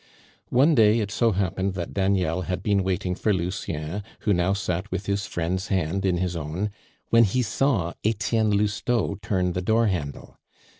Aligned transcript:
One 0.49 0.73
day 0.73 0.99
it 0.99 1.11
so 1.11 1.31
happened 1.33 1.75
that 1.75 1.93
Daniel 1.93 2.41
had 2.41 2.63
been 2.63 2.81
waiting 2.83 3.13
for 3.13 3.31
Lucien, 3.31 4.01
who 4.21 4.33
now 4.33 4.51
sat 4.53 4.89
with 4.89 5.05
his 5.05 5.27
friend's 5.27 5.67
hand 5.67 6.07
in 6.07 6.17
his 6.17 6.35
own, 6.35 6.71
when 7.11 7.23
he 7.23 7.43
saw 7.43 7.93
Etienne 8.03 8.49
Lousteau 8.49 9.19
turn 9.21 9.53
the 9.53 9.61
door 9.61 9.85
handle. 9.85 10.39